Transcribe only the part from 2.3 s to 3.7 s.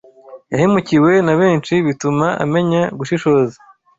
amenya gushishoza